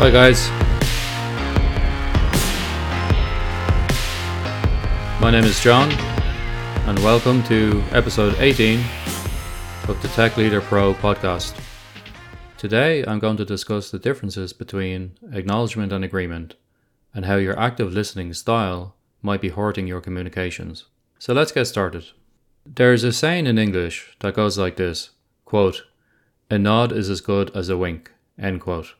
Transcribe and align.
Hi, 0.00 0.12
guys. 0.12 0.48
My 5.20 5.32
name 5.32 5.42
is 5.42 5.58
John, 5.58 5.90
and 6.86 6.96
welcome 7.00 7.42
to 7.48 7.82
episode 7.90 8.36
18 8.38 8.78
of 9.88 10.00
the 10.00 10.06
Tech 10.14 10.36
Leader 10.36 10.60
Pro 10.60 10.94
podcast. 10.94 11.60
Today, 12.56 13.04
I'm 13.08 13.18
going 13.18 13.38
to 13.38 13.44
discuss 13.44 13.90
the 13.90 13.98
differences 13.98 14.52
between 14.52 15.18
acknowledgement 15.32 15.92
and 15.92 16.04
agreement, 16.04 16.54
and 17.12 17.24
how 17.24 17.34
your 17.34 17.58
active 17.58 17.92
listening 17.92 18.32
style 18.34 18.94
might 19.20 19.40
be 19.40 19.48
hurting 19.48 19.88
your 19.88 20.00
communications. 20.00 20.84
So 21.18 21.34
let's 21.34 21.50
get 21.50 21.64
started. 21.64 22.06
There 22.64 22.92
is 22.92 23.02
a 23.02 23.12
saying 23.12 23.48
in 23.48 23.58
English 23.58 24.14
that 24.20 24.36
goes 24.36 24.56
like 24.56 24.76
this 24.76 25.10
quote, 25.44 25.86
A 26.48 26.56
nod 26.56 26.92
is 26.92 27.10
as 27.10 27.20
good 27.20 27.50
as 27.56 27.68
a 27.68 27.76
wink. 27.76 28.12
End 28.38 28.60
quote. 28.60 28.94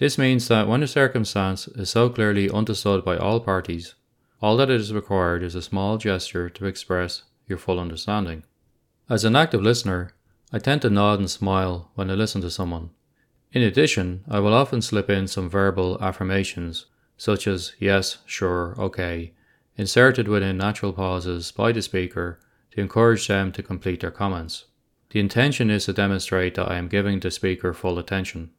This 0.00 0.16
means 0.16 0.48
that 0.48 0.66
when 0.66 0.82
a 0.82 0.86
circumstance 0.86 1.68
is 1.68 1.90
so 1.90 2.08
clearly 2.08 2.48
understood 2.48 3.04
by 3.04 3.18
all 3.18 3.38
parties, 3.38 3.96
all 4.40 4.56
that 4.56 4.70
is 4.70 4.94
required 4.94 5.42
is 5.42 5.54
a 5.54 5.60
small 5.60 5.98
gesture 5.98 6.48
to 6.48 6.64
express 6.64 7.24
your 7.46 7.58
full 7.58 7.78
understanding. 7.78 8.44
As 9.10 9.26
an 9.26 9.36
active 9.36 9.60
listener, 9.60 10.14
I 10.54 10.58
tend 10.58 10.80
to 10.82 10.88
nod 10.88 11.18
and 11.18 11.30
smile 11.30 11.90
when 11.96 12.10
I 12.10 12.14
listen 12.14 12.40
to 12.40 12.50
someone. 12.50 12.88
In 13.52 13.60
addition, 13.60 14.24
I 14.26 14.40
will 14.40 14.54
often 14.54 14.80
slip 14.80 15.10
in 15.10 15.28
some 15.28 15.50
verbal 15.50 16.02
affirmations, 16.02 16.86
such 17.18 17.46
as 17.46 17.74
yes, 17.78 18.18
sure, 18.24 18.74
okay, 18.78 19.34
inserted 19.76 20.28
within 20.28 20.56
natural 20.56 20.94
pauses 20.94 21.52
by 21.52 21.72
the 21.72 21.82
speaker 21.82 22.40
to 22.70 22.80
encourage 22.80 23.28
them 23.28 23.52
to 23.52 23.62
complete 23.62 24.00
their 24.00 24.10
comments. 24.10 24.64
The 25.10 25.20
intention 25.20 25.68
is 25.68 25.84
to 25.84 25.92
demonstrate 25.92 26.54
that 26.54 26.70
I 26.70 26.78
am 26.78 26.88
giving 26.88 27.20
the 27.20 27.30
speaker 27.30 27.74
full 27.74 27.98
attention. 27.98 28.52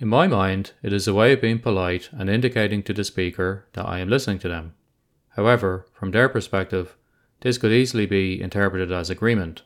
In 0.00 0.08
my 0.08 0.26
mind, 0.26 0.72
it 0.82 0.92
is 0.92 1.06
a 1.06 1.14
way 1.14 1.32
of 1.32 1.40
being 1.40 1.60
polite 1.60 2.08
and 2.10 2.28
indicating 2.28 2.82
to 2.82 2.92
the 2.92 3.04
speaker 3.04 3.66
that 3.74 3.86
I 3.86 4.00
am 4.00 4.08
listening 4.08 4.40
to 4.40 4.48
them. 4.48 4.74
However, 5.36 5.86
from 5.92 6.10
their 6.10 6.28
perspective, 6.28 6.96
this 7.42 7.58
could 7.58 7.70
easily 7.70 8.04
be 8.04 8.40
interpreted 8.40 8.90
as 8.90 9.08
agreement, 9.08 9.62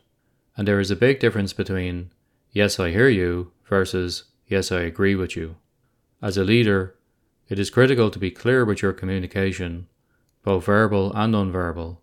and 0.55 0.67
there 0.67 0.79
is 0.79 0.91
a 0.91 0.95
big 0.95 1.19
difference 1.19 1.51
between 1.53 2.11
yes, 2.51 2.79
I 2.79 2.91
hear 2.91 3.09
you 3.09 3.51
versus 3.65 4.25
yes, 4.47 4.71
I 4.71 4.81
agree 4.81 5.15
with 5.15 5.35
you. 5.35 5.55
As 6.21 6.37
a 6.37 6.43
leader, 6.43 6.95
it 7.47 7.57
is 7.57 7.71
critical 7.71 8.11
to 8.11 8.19
be 8.19 8.29
clear 8.29 8.63
with 8.63 8.83
your 8.83 8.93
communication 8.93 9.87
both 10.43 10.65
verbal 10.65 11.11
and 11.13 11.33
nonverbal, 11.33 11.97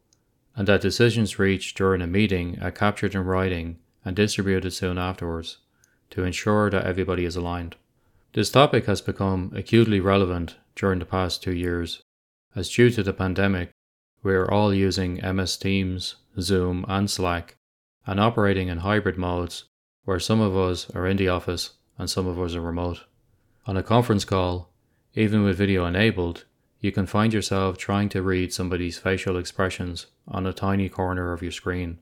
and 0.57 0.67
that 0.67 0.81
decisions 0.81 1.39
reached 1.39 1.77
during 1.77 2.03
a 2.03 2.07
meeting 2.07 2.59
are 2.61 2.71
captured 2.71 3.15
in 3.15 3.25
writing 3.25 3.79
and 4.05 4.17
distributed 4.17 4.73
soon 4.73 4.99
afterwards 4.99 5.59
to 6.11 6.25
ensure 6.25 6.71
that 6.71 6.85
everybody 6.85 7.25
is 7.25 7.37
aligned. 7.37 7.77
This 8.37 8.51
topic 8.51 8.85
has 8.85 9.01
become 9.01 9.51
acutely 9.57 9.99
relevant 9.99 10.57
during 10.75 10.99
the 10.99 11.07
past 11.07 11.43
two 11.43 11.55
years, 11.55 12.03
as 12.55 12.69
due 12.69 12.91
to 12.91 13.03
the 13.03 13.15
pandemic, 13.15 13.71
we 14.23 14.35
are 14.35 14.51
all 14.51 14.75
using 14.75 15.23
MS 15.25 15.57
Teams, 15.57 16.17
Zoom, 16.39 16.85
and 16.87 17.09
Slack, 17.09 17.57
and 18.07 18.21
operating 18.21 18.69
in 18.69 18.81
hybrid 18.81 19.17
modes 19.17 19.65
where 20.05 20.21
some 20.21 20.43
of 20.43 20.55
us 20.55 20.91
are 20.91 21.07
in 21.07 21.17
the 21.17 21.31
office 21.31 21.77
and 21.97 22.11
some 22.11 22.27
of 22.27 22.39
us 22.39 22.55
are 22.55 22.61
remote. 22.61 23.05
On 23.65 23.75
a 23.75 23.83
conference 23.83 24.27
call, 24.27 24.71
even 25.15 25.43
with 25.43 25.57
video 25.57 25.87
enabled, 25.87 26.45
you 26.79 26.93
can 26.93 27.07
find 27.07 27.33
yourself 27.33 27.79
trying 27.79 28.11
to 28.11 28.21
read 28.21 28.53
somebody's 28.53 28.99
facial 28.99 29.39
expressions 29.39 30.09
on 30.29 30.45
a 30.45 30.53
tiny 30.53 30.91
corner 30.91 31.33
of 31.33 31.41
your 31.41 31.53
screen, 31.53 32.01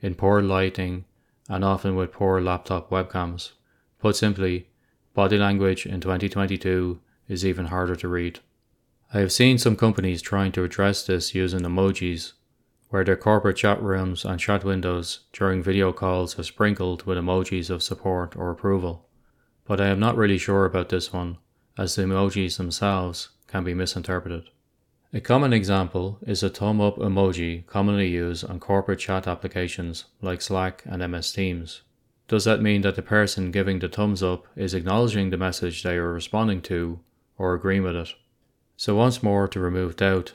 in 0.00 0.16
poor 0.16 0.42
lighting 0.42 1.04
and 1.48 1.64
often 1.64 1.94
with 1.94 2.10
poor 2.10 2.40
laptop 2.40 2.90
webcams. 2.90 3.52
Put 4.00 4.16
simply, 4.16 4.70
body 5.18 5.36
language 5.36 5.84
in 5.84 6.00
2022 6.00 7.00
is 7.26 7.44
even 7.44 7.66
harder 7.66 7.96
to 7.96 8.06
read. 8.06 8.38
I 9.12 9.18
have 9.18 9.32
seen 9.32 9.58
some 9.58 9.74
companies 9.74 10.22
trying 10.22 10.52
to 10.52 10.62
address 10.62 11.04
this 11.04 11.34
using 11.34 11.62
emojis, 11.62 12.34
where 12.90 13.02
their 13.02 13.16
corporate 13.16 13.56
chat 13.56 13.82
rooms 13.82 14.24
and 14.24 14.38
chat 14.38 14.62
windows 14.62 15.24
during 15.32 15.60
video 15.60 15.92
calls 15.92 16.38
are 16.38 16.44
sprinkled 16.44 17.02
with 17.02 17.18
emojis 17.18 17.68
of 17.68 17.82
support 17.82 18.36
or 18.36 18.52
approval. 18.52 19.08
But 19.64 19.80
I 19.80 19.88
am 19.88 19.98
not 19.98 20.16
really 20.16 20.38
sure 20.38 20.64
about 20.64 20.88
this 20.88 21.12
one, 21.12 21.38
as 21.76 21.96
the 21.96 22.02
emojis 22.02 22.56
themselves 22.56 23.30
can 23.48 23.64
be 23.64 23.74
misinterpreted. 23.74 24.44
A 25.12 25.20
common 25.20 25.52
example 25.52 26.20
is 26.28 26.44
a 26.44 26.48
thumb 26.48 26.80
up 26.80 26.96
emoji 26.96 27.66
commonly 27.66 28.06
used 28.06 28.44
on 28.44 28.60
corporate 28.60 29.00
chat 29.00 29.26
applications 29.26 30.04
like 30.22 30.40
Slack 30.40 30.84
and 30.86 31.02
MS 31.10 31.32
Teams. 31.32 31.82
Does 32.28 32.44
that 32.44 32.60
mean 32.60 32.82
that 32.82 32.94
the 32.94 33.02
person 33.02 33.50
giving 33.50 33.78
the 33.78 33.88
thumbs 33.88 34.22
up 34.22 34.46
is 34.54 34.74
acknowledging 34.74 35.30
the 35.30 35.38
message 35.38 35.82
they 35.82 35.96
are 35.96 36.12
responding 36.12 36.60
to 36.62 37.00
or 37.38 37.54
agreeing 37.54 37.82
with 37.82 37.96
it? 37.96 38.10
So, 38.76 38.94
once 38.94 39.22
more, 39.22 39.48
to 39.48 39.58
remove 39.58 39.96
doubt, 39.96 40.34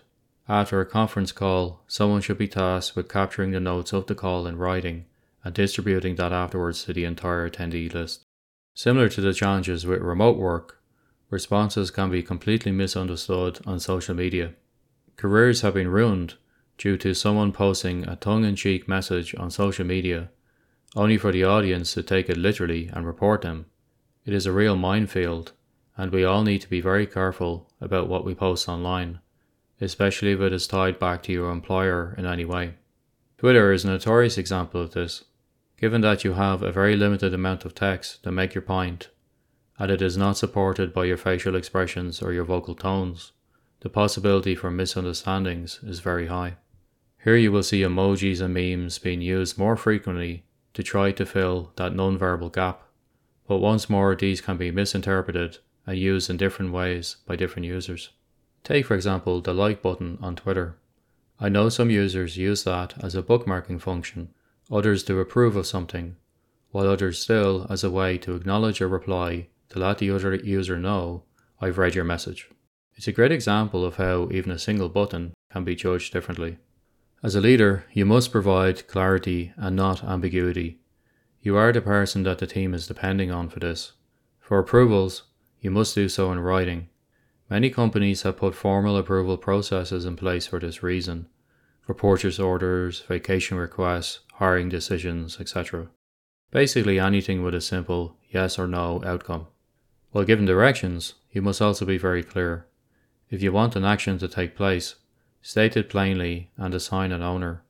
after 0.50 0.82
a 0.82 0.86
conference 0.86 1.32
call, 1.32 1.84
someone 1.88 2.22
should 2.22 2.40
be 2.40 2.48
tasked 2.48 2.96
with 2.96 3.08
capturing 3.08 3.52
the 3.52 3.60
notes 3.60 3.94
of 3.94 4.08
the 4.08 4.16
call 4.16 4.48
in 4.48 4.58
writing 4.58 5.06
and 5.44 5.54
distributing 5.54 6.16
that 6.16 6.34
afterwards 6.34 6.84
to 6.84 6.94
the 6.94 7.06
entire 7.06 7.50
attendee 7.50 7.94
list. 7.94 8.24
Similar 8.74 9.08
to 9.10 9.22
the 9.22 9.34
challenges 9.34 9.86
with 9.86 10.02
remote 10.02 10.38
work, 10.38 10.82
responses 11.30 11.92
can 11.92 12.10
be 12.10 12.24
completely 12.24 12.72
misunderstood 12.72 13.60
on 13.68 13.80
social 13.80 14.16
media. 14.16 14.54
Careers 15.16 15.62
have 15.62 15.76
been 15.76 15.90
ruined 15.90 16.36
due 16.78 16.98
to 16.98 17.14
someone 17.14 17.52
posting 17.52 18.08
a 18.08 18.16
tongue 18.16 18.46
in 18.46 18.56
cheek 18.56 18.88
message 18.88 19.36
on 19.36 19.52
social 19.52 19.86
media, 19.86 20.30
only 20.96 21.18
for 21.18 21.32
the 21.32 21.44
audience 21.44 21.94
to 21.94 22.04
take 22.04 22.30
it 22.30 22.38
literally 22.38 22.90
and 22.94 23.06
report 23.06 23.42
them. 23.42 23.66
It 24.26 24.34
is 24.34 24.46
a 24.46 24.52
real 24.52 24.76
minefield, 24.76 25.52
and 25.98 26.12
we 26.12 26.24
all 26.24 26.44
need 26.44 26.60
to 26.62 26.70
be 26.70 26.82
very 26.82 27.08
careful 27.08 27.70
about 27.82 28.08
what 28.08 28.26
we 28.26 28.36
post 28.36 28.70
online, 28.70 29.20
especially 29.82 30.32
if 30.32 30.42
it 30.42 30.54
is 30.54 30.68
tied 30.68 31.00
back 31.00 31.24
to 31.24 31.32
your 31.32 31.52
employer 31.52 32.16
in 32.18 32.26
any 32.26 32.46
way. 32.46 32.76
Twitter 33.38 33.72
is 33.72 33.84
a 33.84 33.88
notorious 33.88 34.38
example 34.38 34.82
of 34.82 34.92
this, 34.92 35.26
given 35.78 36.02
that 36.02 36.24
you 36.24 36.34
have 36.34 36.62
a 36.62 36.72
very 36.72 36.96
limited 36.96 37.34
amount 37.34 37.66
of 37.66 37.76
text 37.76 38.24
to 38.24 38.32
make 38.32 38.54
your 38.54 38.62
point 38.62 39.10
and 39.80 39.92
it 39.92 40.02
is 40.02 40.18
not 40.18 40.38
supported 40.38 40.94
by 40.94 41.06
your 41.06 41.18
facial 41.18 41.56
expressions 41.56 42.22
or 42.22 42.32
your 42.32 42.44
vocal 42.44 42.76
tones, 42.76 43.32
the 43.82 43.90
possibility 43.90 44.56
for 44.56 44.72
misunderstandings 44.72 45.80
is 45.84 46.00
very 46.00 46.28
high. 46.28 46.56
Here 47.24 47.36
you 47.36 47.52
will 47.52 47.64
see 47.64 47.82
emojis 47.82 48.42
and 48.42 48.54
memes 48.54 49.00
being 49.00 49.22
used 49.22 49.58
more 49.58 49.76
frequently 49.76 50.46
to 50.74 50.84
try 50.84 51.12
to 51.12 51.26
fill 51.26 51.72
that 51.76 51.94
nonverbal 51.94 52.52
gap, 52.52 52.82
but 53.48 53.58
once 53.58 53.90
more 53.90 54.16
these 54.16 54.42
can 54.42 54.58
be 54.58 54.72
misinterpreted 54.72 55.58
and 55.86 55.98
used 55.98 56.30
in 56.30 56.38
different 56.38 56.72
ways 56.72 57.18
by 57.26 57.36
different 57.36 57.66
users. 57.66 58.10
Take, 58.64 58.86
for 58.86 58.96
example, 58.96 59.42
the 59.42 59.54
like 59.54 59.82
button 59.82 60.18
on 60.22 60.36
Twitter. 60.36 60.78
I 61.40 61.50
know 61.50 61.70
some 61.70 61.90
users 61.90 62.38
use 62.38 62.64
that 62.64 62.94
as 63.04 63.16
a 63.16 63.24
bookmarking 63.24 63.82
function, 63.82 64.30
others 64.72 65.04
to 65.04 65.20
approve 65.20 65.56
of 65.56 65.68
something, 65.68 66.16
while 66.72 66.88
others 66.88 67.20
still 67.20 67.68
as 67.70 67.84
a 67.84 67.92
way 67.92 68.18
to 68.20 68.36
acknowledge 68.36 68.80
a 68.80 68.88
reply 68.88 69.48
to 69.70 69.80
let 69.80 69.98
the 69.98 70.12
other 70.12 70.36
user 70.36 70.78
know 70.78 71.24
I've 71.60 71.78
read 71.78 71.96
your 71.96 72.06
message. 72.06 72.50
It's 72.96 73.08
a 73.08 73.12
great 73.12 73.32
example 73.32 73.84
of 73.84 73.98
how 73.98 74.30
even 74.32 74.52
a 74.52 74.60
single 74.60 74.90
button 74.90 75.34
can 75.52 75.64
be 75.64 75.76
judged 75.76 76.14
differently. 76.14 76.58
As 77.24 77.36
a 77.36 77.42
leader, 77.42 77.86
you 77.94 78.06
must 78.06 78.34
provide 78.34 78.86
clarity 78.90 79.54
and 79.56 79.78
not 79.78 80.04
ambiguity. 80.04 80.80
You 81.42 81.56
are 81.56 81.72
the 81.72 81.80
person 81.80 82.24
that 82.24 82.40
the 82.40 82.46
team 82.46 82.74
is 82.74 82.86
depending 82.86 83.32
on 83.32 83.48
for 83.48 83.62
this. 83.62 83.94
For 84.42 84.60
approvals, 84.60 85.24
you 85.62 85.72
must 85.72 85.96
do 85.96 86.10
so 86.10 86.34
in 86.34 86.40
writing. 86.40 86.90
Many 87.50 87.70
companies 87.70 88.24
have 88.24 88.36
put 88.36 88.56
formal 88.56 88.98
approval 88.98 89.38
processes 89.38 90.04
in 90.04 90.18
place 90.18 90.48
for 90.48 90.60
this 90.60 90.84
reason, 90.84 91.30
for 91.82 91.94
purchase 91.94 92.40
orders, 92.40 93.00
vacation 93.08 93.58
requests, 93.58 94.20
hiring 94.34 94.68
decisions, 94.68 95.40
etc. 95.40 95.88
Basically 96.52 97.00
anything 97.00 97.42
with 97.42 97.56
a 97.56 97.62
simple 97.62 98.18
yes 98.32 98.60
or 98.60 98.68
no 98.68 99.02
outcome. 99.06 99.48
While 100.12 100.26
giving 100.26 100.46
directions, 100.46 101.14
you 101.32 101.42
must 101.42 101.62
also 101.62 101.86
be 101.86 101.98
very 101.98 102.22
clear. 102.22 102.68
If 103.30 103.42
you 103.42 103.54
want 103.54 103.78
an 103.78 103.86
action 103.86 104.18
to 104.18 104.28
take 104.28 104.58
place, 104.58 104.96
state 105.44 105.78
it 105.78 105.90
plainly 105.90 106.50
and 106.58 106.74
assign 106.74 107.12
an 107.12 107.22
owner. 107.22 107.62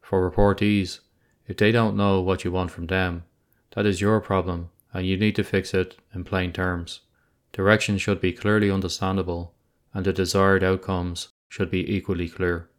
For 0.00 0.30
reportees, 0.30 1.00
if 1.46 1.56
they 1.56 1.72
don't 1.72 1.96
know 1.96 2.20
what 2.20 2.44
you 2.44 2.52
want 2.52 2.70
from 2.70 2.86
them, 2.86 3.24
that 3.74 3.84
is 3.84 4.00
your 4.00 4.20
problem 4.20 4.70
and 4.94 5.06
you 5.06 5.16
need 5.18 5.34
to 5.36 5.44
fix 5.44 5.74
it 5.74 5.96
in 6.14 6.24
plain 6.24 6.52
terms. 6.52 7.00
Directions 7.52 8.00
should 8.00 8.20
be 8.20 8.32
clearly 8.32 8.70
understandable 8.70 9.52
and 9.92 10.06
the 10.06 10.12
desired 10.12 10.62
outcomes 10.62 11.28
should 11.48 11.70
be 11.70 11.94
equally 11.94 12.28
clear. 12.28 12.70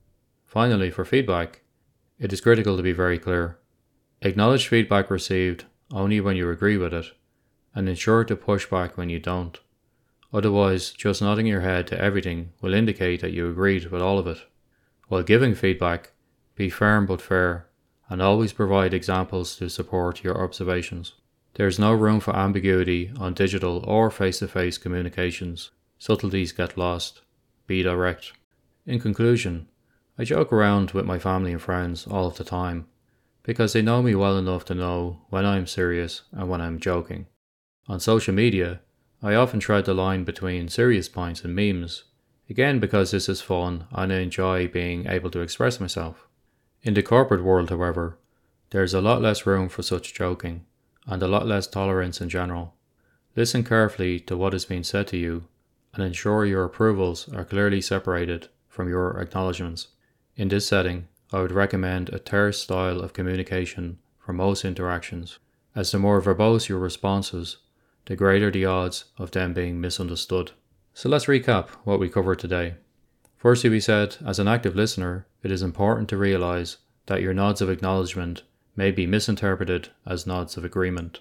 Finally, 0.45 0.91
for 0.91 1.03
feedback, 1.03 1.61
it 2.17 2.31
is 2.31 2.41
critical 2.41 2.77
to 2.77 2.83
be 2.83 2.93
very 2.93 3.19
clear. 3.19 3.59
Acknowledge 4.21 4.67
feedback 4.67 5.11
received 5.11 5.65
only 5.91 6.21
when 6.21 6.37
you 6.37 6.49
agree 6.49 6.77
with 6.77 6.93
it 6.93 7.07
and 7.75 7.89
ensure 7.89 8.23
to 8.23 8.35
push 8.35 8.65
back 8.65 8.97
when 8.97 9.09
you 9.09 9.19
don't. 9.19 9.59
Otherwise, 10.37 10.91
just 10.91 11.19
nodding 11.19 11.47
your 11.47 11.61
head 11.61 11.87
to 11.87 11.99
everything 11.99 12.51
will 12.61 12.75
indicate 12.75 13.21
that 13.21 13.31
you 13.31 13.49
agreed 13.49 13.85
with 13.87 14.03
all 14.03 14.19
of 14.19 14.27
it. 14.27 14.37
While 15.07 15.23
giving 15.23 15.55
feedback, 15.55 16.11
be 16.53 16.69
firm 16.69 17.07
but 17.07 17.23
fair, 17.23 17.65
and 18.07 18.21
always 18.21 18.53
provide 18.53 18.93
examples 18.93 19.55
to 19.55 19.67
support 19.67 20.23
your 20.23 20.39
observations. 20.39 21.13
There 21.55 21.65
is 21.65 21.79
no 21.79 21.91
room 21.91 22.19
for 22.19 22.35
ambiguity 22.35 23.11
on 23.17 23.33
digital 23.33 23.83
or 23.87 24.11
face 24.11 24.37
to 24.37 24.47
face 24.47 24.77
communications. 24.77 25.71
Subtleties 25.97 26.51
get 26.51 26.77
lost. 26.77 27.21
Be 27.65 27.81
direct. 27.81 28.33
In 28.85 28.99
conclusion, 28.99 29.67
I 30.19 30.23
joke 30.23 30.53
around 30.53 30.91
with 30.91 31.05
my 31.05 31.17
family 31.17 31.51
and 31.51 31.61
friends 31.61 32.05
all 32.05 32.27
of 32.27 32.37
the 32.37 32.43
time 32.43 32.85
because 33.41 33.73
they 33.73 33.81
know 33.81 34.03
me 34.03 34.13
well 34.13 34.37
enough 34.37 34.65
to 34.65 34.75
know 34.75 35.23
when 35.31 35.47
I'm 35.47 35.65
serious 35.65 36.21
and 36.31 36.47
when 36.47 36.61
I'm 36.61 36.79
joking. 36.79 37.25
On 37.87 37.99
social 37.99 38.35
media, 38.35 38.81
I 39.21 39.33
often 39.33 39.59
tread 39.59 39.85
the 39.85 39.93
line 39.93 40.23
between 40.23 40.69
serious 40.69 41.09
points 41.09 41.43
and 41.43 41.55
memes, 41.55 42.03
again 42.49 42.79
because 42.79 43.11
this 43.11 43.27
is 43.27 43.41
fun 43.41 43.87
and 43.91 44.13
I 44.13 44.19
enjoy 44.19 44.67
being 44.67 45.07
able 45.07 45.31
to 45.31 45.41
express 45.41 45.79
myself. 45.79 46.27
In 46.83 46.93
the 46.93 47.01
corporate 47.01 47.43
world, 47.43 47.69
however, 47.69 48.17
there 48.69 48.83
is 48.83 48.93
a 48.93 49.01
lot 49.01 49.21
less 49.21 49.45
room 49.45 49.69
for 49.69 49.81
such 49.81 50.13
joking 50.13 50.65
and 51.07 51.23
a 51.23 51.27
lot 51.27 51.47
less 51.47 51.67
tolerance 51.67 52.21
in 52.21 52.29
general. 52.29 52.75
Listen 53.35 53.63
carefully 53.63 54.19
to 54.21 54.37
what 54.37 54.53
is 54.53 54.65
being 54.65 54.83
said 54.83 55.07
to 55.07 55.17
you 55.17 55.45
and 55.93 56.03
ensure 56.03 56.45
your 56.45 56.65
approvals 56.65 57.27
are 57.33 57.45
clearly 57.45 57.81
separated 57.81 58.49
from 58.67 58.87
your 58.87 59.19
acknowledgements. 59.19 59.87
In 60.35 60.49
this 60.49 60.67
setting, 60.67 61.07
I 61.33 61.41
would 61.41 61.51
recommend 61.51 62.09
a 62.09 62.19
terse 62.19 62.59
style 62.61 63.01
of 63.01 63.13
communication 63.13 63.97
for 64.19 64.33
most 64.33 64.63
interactions, 64.63 65.39
as 65.75 65.91
the 65.91 65.97
more 65.97 66.21
verbose 66.21 66.69
your 66.69 66.79
responses, 66.79 67.57
the 68.07 68.15
greater 68.15 68.49
the 68.49 68.65
odds 68.65 69.05
of 69.17 69.31
them 69.31 69.53
being 69.53 69.79
misunderstood. 69.79 70.51
So 70.93 71.09
let's 71.09 71.25
recap 71.25 71.69
what 71.83 71.99
we 71.99 72.09
covered 72.09 72.39
today. 72.39 72.75
Firstly, 73.37 73.69
we 73.69 73.79
said, 73.79 74.17
as 74.25 74.39
an 74.39 74.47
active 74.47 74.75
listener, 74.75 75.27
it 75.43 75.51
is 75.51 75.61
important 75.61 76.09
to 76.09 76.17
realize 76.17 76.77
that 77.05 77.21
your 77.21 77.33
nods 77.33 77.61
of 77.61 77.69
acknowledgement 77.69 78.43
may 78.75 78.91
be 78.91 79.05
misinterpreted 79.05 79.89
as 80.05 80.25
nods 80.25 80.57
of 80.57 80.65
agreement. 80.65 81.19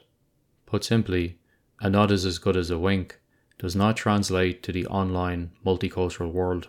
Put 0.65 0.85
simply, 0.85 1.39
a 1.81 1.91
nod 1.91 2.11
is 2.11 2.25
as 2.25 2.39
good 2.39 2.57
as 2.57 2.71
a 2.71 2.79
wink 2.79 3.21
does 3.59 3.77
not 3.77 3.97
translate 3.97 4.63
to 4.63 4.73
the 4.73 4.87
online 4.87 5.51
multicultural 5.65 6.33
world. 6.33 6.69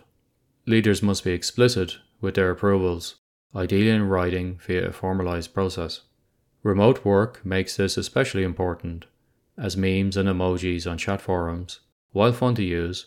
Leaders 0.66 1.02
must 1.02 1.24
be 1.24 1.32
explicit 1.32 1.98
with 2.20 2.34
their 2.34 2.50
approvals, 2.50 3.16
ideally 3.54 3.90
in 3.90 4.08
writing 4.08 4.58
via 4.66 4.88
a 4.88 4.92
formalized 4.92 5.54
process. 5.54 6.02
Remote 6.62 7.04
work 7.04 7.44
makes 7.44 7.76
this 7.76 7.96
especially 7.96 8.42
important, 8.42 9.06
as 9.58 9.76
memes 9.76 10.16
and 10.16 10.28
emojis 10.28 10.90
on 10.90 10.96
chat 10.96 11.20
forums, 11.20 11.80
while 12.12 12.32
fun 12.32 12.54
to 12.54 12.62
use, 12.62 13.06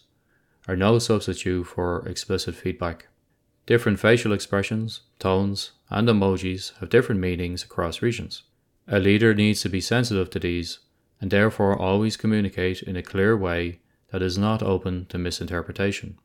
are 0.67 0.75
no 0.75 0.99
substitute 0.99 1.63
for 1.63 2.07
explicit 2.07 2.53
feedback. 2.55 3.07
Different 3.65 3.99
facial 3.99 4.33
expressions, 4.33 5.01
tones, 5.17 5.71
and 5.89 6.07
emojis 6.07 6.77
have 6.79 6.89
different 6.89 7.21
meanings 7.21 7.63
across 7.63 8.01
regions. 8.01 8.43
A 8.87 8.99
leader 8.99 9.33
needs 9.33 9.61
to 9.61 9.69
be 9.69 9.81
sensitive 9.81 10.29
to 10.31 10.39
these 10.39 10.79
and 11.19 11.31
therefore 11.31 11.79
always 11.79 12.17
communicate 12.17 12.81
in 12.81 12.95
a 12.95 13.03
clear 13.03 13.37
way 13.37 13.79
that 14.11 14.21
is 14.21 14.37
not 14.37 14.63
open 14.63 15.05
to 15.05 15.17
misinterpretation. 15.17 16.17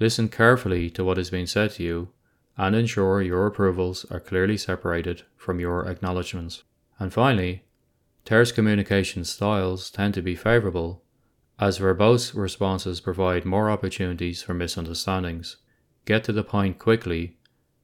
Listen 0.00 0.28
carefully 0.28 0.90
to 0.90 1.04
what 1.04 1.18
is 1.18 1.30
being 1.30 1.46
said 1.46 1.70
to 1.72 1.82
you 1.82 2.08
and 2.56 2.74
ensure 2.74 3.22
your 3.22 3.46
approvals 3.46 4.04
are 4.10 4.20
clearly 4.20 4.56
separated 4.56 5.22
from 5.36 5.60
your 5.60 5.86
acknowledgements. 5.86 6.64
And 6.98 7.12
finally, 7.12 7.64
terse 8.28 8.52
communication 8.52 9.24
styles 9.24 9.90
tend 9.90 10.12
to 10.12 10.20
be 10.20 10.34
favorable 10.34 11.02
as 11.58 11.78
verbose 11.78 12.34
responses 12.34 13.00
provide 13.00 13.46
more 13.46 13.70
opportunities 13.70 14.42
for 14.42 14.52
misunderstandings. 14.52 15.56
Get 16.04 16.24
to 16.24 16.32
the 16.32 16.44
point 16.44 16.78
quickly, 16.78 17.38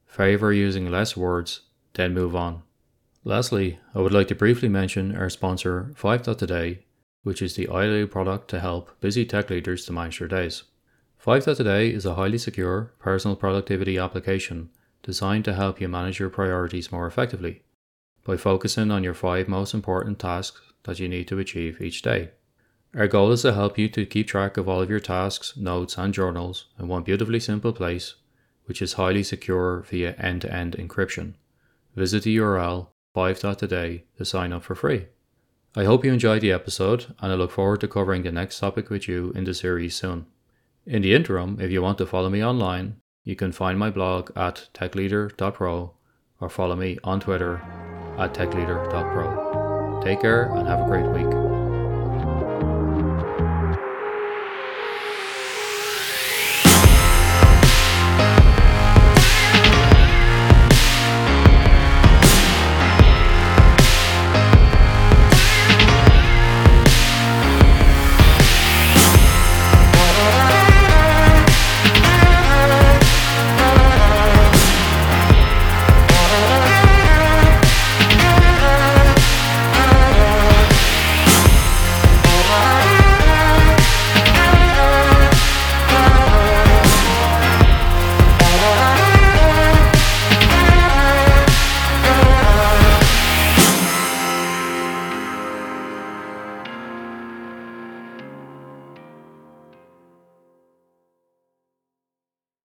favor 0.05 0.53
using 0.53 0.91
less 0.91 1.17
words, 1.17 1.61
then 1.93 2.13
move 2.13 2.35
on. 2.35 2.61
Lastly, 3.23 3.79
I 3.95 4.01
would 4.01 4.13
like 4.13 4.27
to 4.27 4.35
briefly 4.35 4.69
mention 4.69 5.15
our 5.15 5.31
sponsor, 5.31 5.91
5.today, 5.99 6.85
which 7.23 7.41
is 7.41 7.55
the 7.55 7.67
ideal 7.67 8.05
product 8.05 8.47
to 8.51 8.59
help 8.59 9.01
busy 9.01 9.25
tech 9.25 9.49
leaders 9.49 9.83
to 9.87 9.93
manage 9.93 10.19
their 10.19 10.27
days. 10.27 10.61
5.today 11.25 11.89
is 11.89 12.05
a 12.05 12.13
highly 12.13 12.37
secure 12.37 12.93
personal 12.99 13.35
productivity 13.35 13.97
application 13.97 14.69
designed 15.01 15.45
to 15.45 15.55
help 15.55 15.81
you 15.81 15.87
manage 15.87 16.19
your 16.19 16.29
priorities 16.29 16.91
more 16.91 17.07
effectively 17.07 17.63
by 18.25 18.35
focusing 18.35 18.91
on 18.91 19.03
your 19.03 19.13
five 19.13 19.47
most 19.47 19.73
important 19.73 20.19
tasks 20.19 20.61
that 20.83 20.99
you 20.99 21.07
need 21.07 21.27
to 21.29 21.39
achieve 21.39 21.79
each 21.79 22.01
day. 22.01 22.31
Our 22.95 23.07
goal 23.07 23.31
is 23.31 23.43
to 23.43 23.53
help 23.53 23.77
you 23.77 23.87
to 23.89 24.05
keep 24.05 24.27
track 24.27 24.57
of 24.57 24.67
all 24.67 24.81
of 24.81 24.89
your 24.89 24.99
tasks, 24.99 25.55
notes, 25.55 25.97
and 25.97 26.13
journals 26.13 26.65
in 26.79 26.87
one 26.87 27.03
beautifully 27.03 27.39
simple 27.39 27.71
place, 27.71 28.15
which 28.65 28.81
is 28.81 28.93
highly 28.93 29.21
secure 29.23 29.85
via 29.89 30.15
end 30.15 30.41
to 30.41 30.53
end 30.53 30.75
encryption. 30.77 31.33
Visit 31.95 32.23
the 32.23 32.37
URL 32.37 32.87
5.today 33.15 34.05
to 34.17 34.25
sign 34.25 34.51
up 34.51 34.63
for 34.63 34.75
free. 34.75 35.07
I 35.75 35.83
hope 35.83 36.05
you 36.05 36.13
enjoyed 36.13 36.41
the 36.41 36.51
episode, 36.51 37.13
and 37.19 37.31
I 37.31 37.35
look 37.35 37.51
forward 37.51 37.81
to 37.81 37.87
covering 37.87 38.23
the 38.23 38.31
next 38.31 38.59
topic 38.59 38.89
with 38.89 39.07
you 39.07 39.31
in 39.35 39.43
the 39.43 39.53
series 39.53 39.95
soon. 39.95 40.25
In 40.85 41.01
the 41.01 41.13
interim, 41.13 41.59
if 41.59 41.71
you 41.71 41.81
want 41.81 41.97
to 41.97 42.05
follow 42.05 42.29
me 42.29 42.43
online, 42.43 43.01
you 43.23 43.35
can 43.35 43.51
find 43.51 43.77
my 43.77 43.89
blog 43.89 44.31
at 44.37 44.69
techleader.pro 44.73 45.93
or 46.39 46.49
follow 46.49 46.75
me 46.75 46.97
on 47.03 47.19
Twitter 47.19 47.84
at 48.17 48.33
techleader.pro. 48.33 50.01
Take 50.03 50.21
care 50.21 50.51
and 50.55 50.67
have 50.67 50.81
a 50.81 50.85
great 50.85 51.05
week. 51.07 51.44